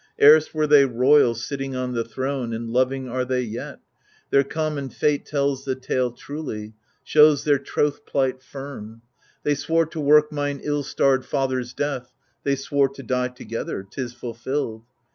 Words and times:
Erst 0.19 0.51
weie 0.53 0.67
they 0.67 0.83
royal, 0.83 1.35
sitting 1.35 1.75
on 1.75 1.91
the 1.93 2.03
throne, 2.03 2.53
And 2.53 2.71
loving 2.71 3.07
are 3.07 3.23
they 3.23 3.43
yet,— 3.43 3.79
their 4.31 4.43
common 4.43 4.89
fate 4.89 5.27
Tells 5.27 5.63
the 5.63 5.75
tale 5.75 6.11
truly, 6.11 6.73
shows 7.03 7.43
their 7.43 7.59
trothplight 7.59 8.41
firm. 8.41 9.03
They 9.43 9.53
swore 9.53 9.85
to 9.85 9.99
work 10.01 10.31
mine 10.31 10.59
ill 10.63 10.81
starred 10.81 11.23
father's 11.23 11.71
death, 11.73 12.13
They 12.43 12.55
swore 12.55 12.89
to 12.89 13.03
die 13.03 13.27
together; 13.27 13.85
'tis 13.91 14.11
fulfilled. 14.13 14.85